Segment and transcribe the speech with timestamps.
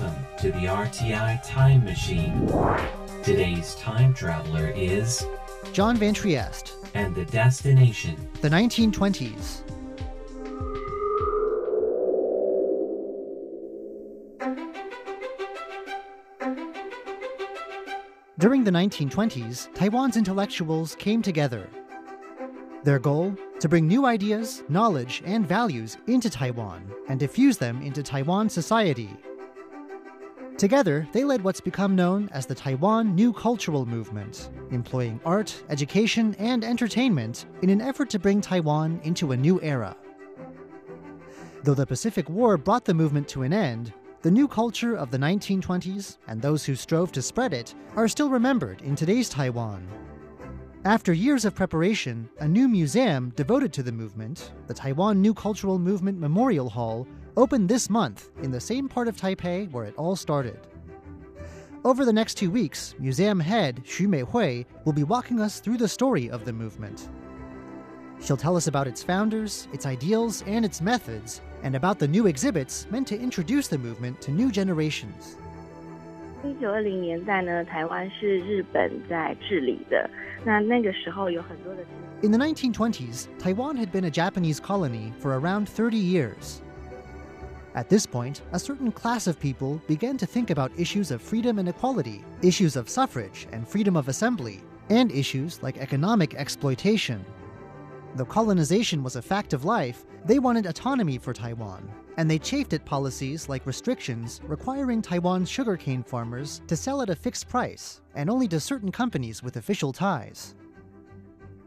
[0.00, 2.48] Welcome to the RTI Time Machine.
[3.22, 5.24] Today's time traveler is,
[5.72, 9.60] John Van Trieste, and the destination, the 1920s.
[18.38, 21.68] During the 1920s, Taiwan's intellectuals came together.
[22.82, 23.36] Their goal?
[23.60, 29.16] To bring new ideas, knowledge, and values into Taiwan and diffuse them into Taiwan society.
[30.58, 36.36] Together, they led what's become known as the Taiwan New Cultural Movement, employing art, education,
[36.38, 39.96] and entertainment in an effort to bring Taiwan into a new era.
[41.64, 43.92] Though the Pacific War brought the movement to an end,
[44.22, 48.30] the new culture of the 1920s and those who strove to spread it are still
[48.30, 49.86] remembered in today's Taiwan.
[50.84, 55.78] After years of preparation, a new museum devoted to the movement, the Taiwan New Cultural
[55.78, 60.15] Movement Memorial Hall, opened this month in the same part of Taipei where it all
[60.15, 60.59] started.
[61.85, 65.87] Over the next two weeks, museum head Xu Meihui will be walking us through the
[65.87, 67.07] story of the movement.
[68.21, 72.27] She'll tell us about its founders, its ideals, and its methods, and about the new
[72.27, 75.37] exhibits meant to introduce the movement to new generations.
[76.43, 80.09] 一九二零年代呢，台湾是日本在治理的。
[80.45, 81.81] 那那个时候有很多的。
[82.21, 86.61] In the 1920s, Taiwan had been a Japanese colony for around 30 years.
[87.74, 91.58] At this point, a certain class of people began to think about issues of freedom
[91.58, 97.24] and equality, issues of suffrage and freedom of assembly, and issues like economic exploitation.
[98.14, 102.72] Though colonization was a fact of life, they wanted autonomy for Taiwan, and they chafed
[102.74, 108.30] at policies like restrictions requiring Taiwan's sugarcane farmers to sell at a fixed price and
[108.30, 110.54] only to certain companies with official ties.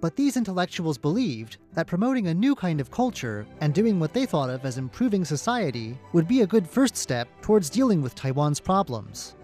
[0.01, 4.27] But these intellectuals believed that promoting a new kind of culture and doing what they
[4.27, 8.59] thought of as improving society would be a good first step towards dealing with Taiwan's
[8.59, 9.35] problems.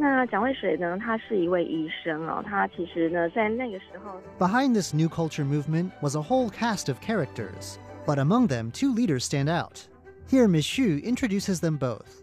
[0.00, 0.96] 那蒋渭水呢？
[0.98, 2.42] 他是一位医生哦。
[2.46, 9.24] 他其实呢，在那个时候，Behind this new culture movement was a whole cast of characters, but among them, two leaders
[9.24, 9.86] stand out.
[10.30, 10.64] Here, Ms.
[10.64, 12.22] Xu introduces them both.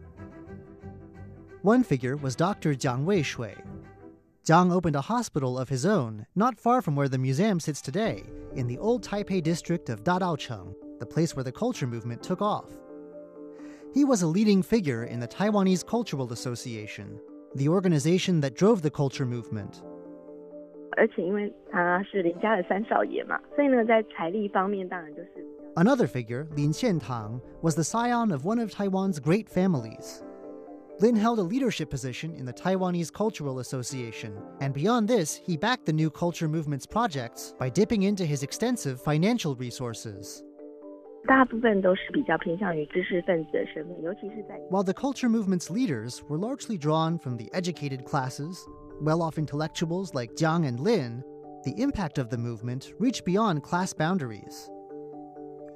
[1.64, 2.76] One figure was Dr.
[2.76, 3.56] Jiang Weishui.
[4.45, 8.25] Jiang opened a hospital of his own, not far from where the museum sits today,
[8.55, 12.71] in the old Taipei district of Dadaocheng, the place where the culture movement took off.
[13.93, 17.21] He was a leading figure in the Taiwanese Cultural Association,
[17.55, 19.83] the organization that drove the culture movement.
[25.77, 30.23] Another figure, Lin Xiantang, was the scion of one of Taiwan's great families.
[31.01, 35.87] Lin held a leadership position in the Taiwanese Cultural Association, and beyond this, he backed
[35.87, 40.45] the new culture movement's projects by dipping into his extensive financial resources.
[44.69, 48.69] While the culture movement's leaders were largely drawn from the educated classes,
[49.01, 51.25] well off intellectuals like Jiang and Lin,
[51.65, 54.69] the impact of the movement reached beyond class boundaries.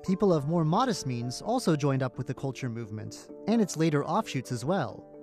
[0.04, 4.04] People of more modest means also joined up with the culture movement, and its later
[4.04, 5.13] offshoots as well.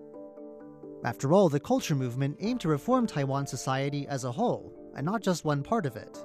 [1.04, 5.22] After all, the culture movement aimed to reform Taiwan society as a whole, and not
[5.22, 6.24] just one part of it.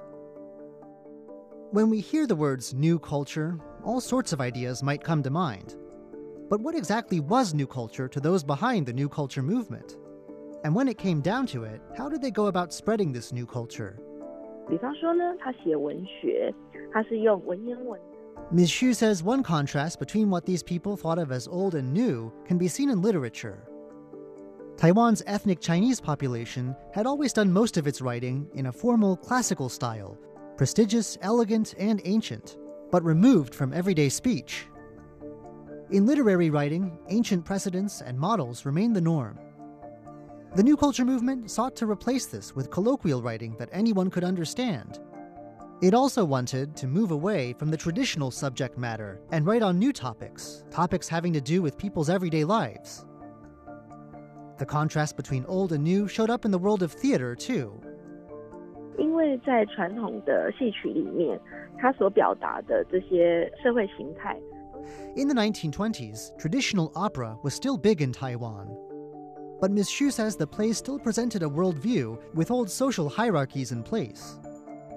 [1.71, 5.75] When we hear the words new culture, all sorts of ideas might come to mind.
[6.49, 9.97] But what exactly was new culture to those behind the new culture movement?
[10.63, 13.45] And when it came down to it, how did they go about spreading this new
[13.45, 13.99] culture?
[18.51, 18.69] Ms.
[18.69, 22.57] Xu says one contrast between what these people thought of as old and new can
[22.57, 23.67] be seen in literature.
[24.77, 29.69] Taiwan's ethnic Chinese population had always done most of its writing in a formal classical
[29.69, 30.15] style,
[30.55, 32.57] prestigious, elegant, and ancient,
[32.91, 34.67] but removed from everyday speech.
[35.89, 39.39] In literary writing, ancient precedents and models remain the norm.
[40.55, 44.99] The New Culture movement sought to replace this with colloquial writing that anyone could understand.
[45.81, 49.91] It also wanted to move away from the traditional subject matter and write on new
[49.91, 53.06] topics, topics having to do with people's everyday lives.
[54.58, 57.80] The contrast between old and new showed up in the world of theater, too.
[58.98, 61.40] 因为在传统的戏曲里面，
[61.78, 64.38] 它所表达的这些社会形态。
[65.16, 68.68] In the 1920s, traditional opera was still big in Taiwan.
[69.60, 69.88] But Ms.
[69.88, 74.38] Xu says the play still presented a worldview with old social hierarchies in place.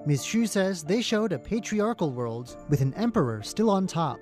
[0.06, 0.22] Ms.
[0.22, 4.18] Xu says they showed a patriarchal world with an emperor still on top.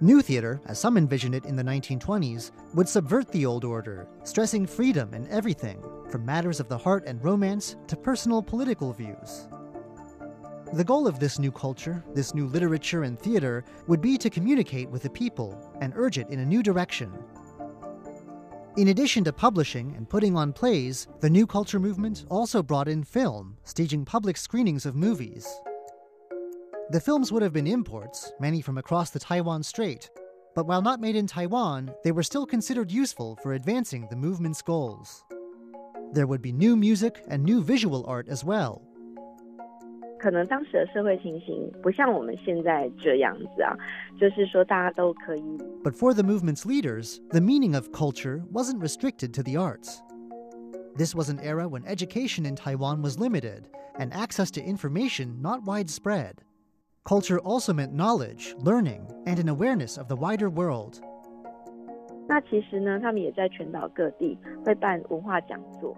[0.00, 4.64] New theater, as some envisioned it in the 1920s, would subvert the old order, stressing
[4.64, 9.48] freedom in everything, from matters of the heart and romance to personal political views.
[10.72, 14.88] The goal of this new culture, this new literature and theater, would be to communicate
[14.88, 17.12] with the people and urge it in a new direction.
[18.76, 23.02] In addition to publishing and putting on plays, the New Culture movement also brought in
[23.02, 25.48] film, staging public screenings of movies.
[26.91, 30.09] The films would have been imports, many from across the Taiwan Strait,
[30.53, 34.61] but while not made in Taiwan, they were still considered useful for advancing the movement's
[34.61, 35.23] goals.
[36.11, 38.81] There would be new music and new visual art as well,
[40.19, 43.75] 可能当时的社会情形不像我们现在这样子啊，
[44.17, 45.41] 就是说大家都可以。
[45.83, 50.01] But for the movement's leaders, the meaning of culture wasn't restricted to the arts.
[50.95, 53.63] This was an era when education in Taiwan was limited
[53.99, 56.43] and access to information not widespread.
[57.07, 61.01] Culture also meant knowledge, learning, and an awareness of the wider world.
[62.27, 65.95] 那其实呢，他们也在全岛各地会办文化讲座。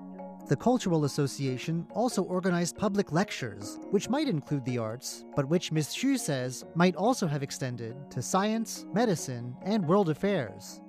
[0.47, 5.88] the Cultural Association also organized public lectures, which might include the arts, but which Ms.
[5.89, 10.81] Xu says might also have extended to science, medicine, and world affairs.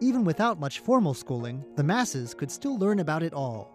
[0.00, 3.71] Even without much formal schooling, the masses could still learn about it all.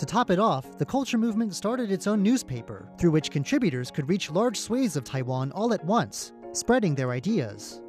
[0.00, 4.08] To top it off, the culture movement started its own newspaper, through which contributors could
[4.08, 7.82] reach large swathes of Taiwan all at once, spreading their ideas.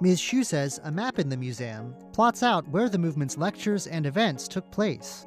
[0.00, 0.20] Ms.
[0.20, 4.46] Xu says a map in the museum plots out where the movement's lectures and events
[4.46, 5.26] took place.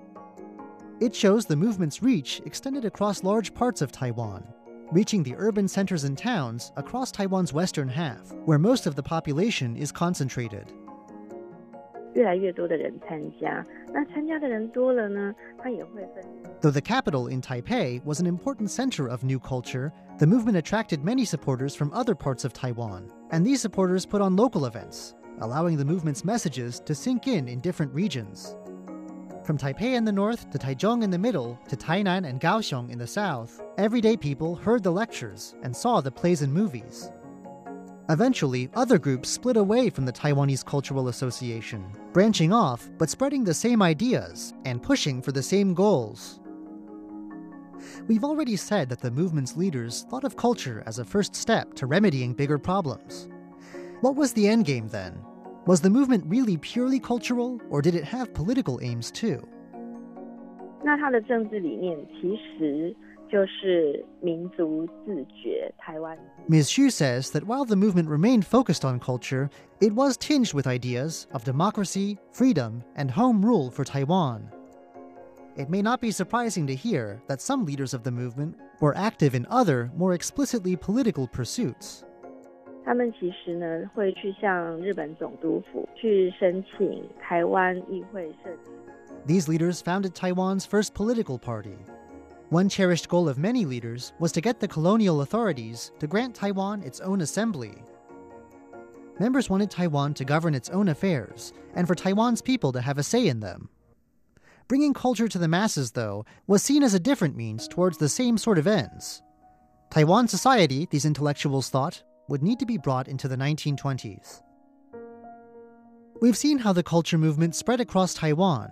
[1.01, 4.47] It shows the movement's reach extended across large parts of Taiwan,
[4.93, 9.75] reaching the urban centers and towns across Taiwan's western half, where most of the population
[9.75, 10.71] is concentrated.
[12.14, 16.24] 越来越多的人参加，那参加的人多了呢，他也会分。
[16.60, 21.24] Though the capital in Taipei was an important center of new culture, the movement attracted many
[21.24, 25.84] supporters from other parts of Taiwan, and these supporters put on local events, allowing the
[25.84, 28.56] movement's messages to sink in in different regions.
[29.42, 32.98] From Taipei in the north to Taichung in the middle to Tainan and Kaohsiung in
[32.98, 37.10] the south, everyday people heard the lectures and saw the plays and movies.
[38.10, 43.54] Eventually, other groups split away from the Taiwanese Cultural Association, branching off but spreading the
[43.54, 46.40] same ideas and pushing for the same goals.
[48.06, 51.86] We've already said that the movement's leaders thought of culture as a first step to
[51.86, 53.28] remedying bigger problems.
[54.00, 55.18] What was the endgame then?
[55.66, 59.40] Was the movement really purely cultural, or did it have political aims too?
[60.84, 62.94] 那他的政治理念其实就是民族自觉台湾。
[66.48, 66.68] Ms.
[66.68, 69.50] Xu says that while the movement remained focused on culture,
[69.80, 74.50] it was tinged with ideas of democracy, freedom, and home rule for Taiwan.
[75.56, 79.34] It may not be surprising to hear that some leaders of the movement were active
[79.34, 82.04] in other, more explicitly political pursuits.
[82.84, 88.70] 他们其实呢会去向日本总督府去申请台湾议会设置。
[89.26, 91.78] These leaders founded Taiwan's first political party,
[92.49, 96.81] one cherished goal of many leaders was to get the colonial authorities to grant Taiwan
[96.81, 97.83] its own assembly.
[99.19, 103.03] Members wanted Taiwan to govern its own affairs and for Taiwan's people to have a
[103.03, 103.69] say in them.
[104.67, 108.37] Bringing culture to the masses, though, was seen as a different means towards the same
[108.37, 109.21] sort of ends.
[109.91, 114.41] Taiwan society, these intellectuals thought, would need to be brought into the 1920s.
[116.21, 118.71] We've seen how the culture movement spread across Taiwan,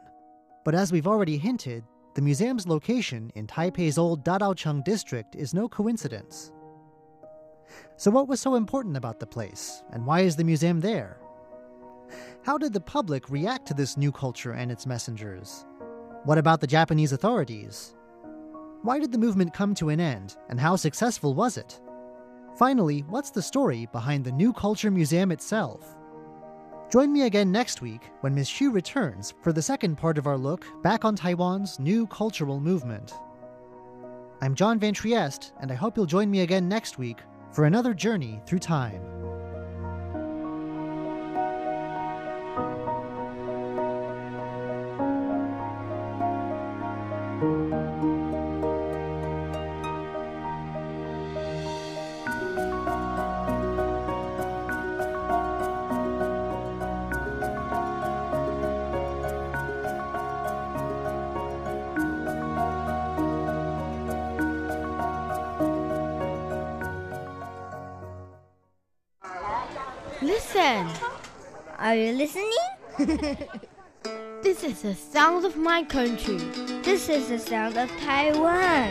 [0.64, 1.84] but as we've already hinted,
[2.18, 6.52] the museum's location in Taipei's old Dadaocheng district is no coincidence.
[7.96, 11.20] So, what was so important about the place, and why is the museum there?
[12.44, 15.68] How did the public react to this new culture and its messengers?
[16.24, 17.94] What about the Japanese authorities?
[18.82, 21.80] Why did the movement come to an end, and how successful was it?
[22.58, 25.96] Finally, what's the story behind the New Culture Museum itself?
[26.90, 28.48] Join me again next week when Ms.
[28.48, 33.14] Xu returns for the second part of our look back on Taiwan's new cultural movement.
[34.40, 37.18] I'm John Van Trieste, and I hope you'll join me again next week
[37.52, 39.17] for another journey through time.
[70.67, 70.89] Listen.
[71.79, 72.49] Are you listening?
[74.43, 76.39] this is the sound of my country.
[76.83, 78.89] This is the sound of Taiwan.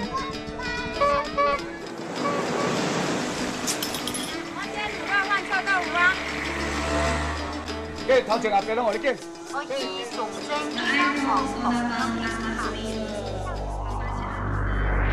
[8.06, 9.18] Okay, 头前后边拢我咧见。
[9.52, 11.28] 我以总针相同，
[11.62, 11.84] 同样
[12.16, 12.85] 平时考虑。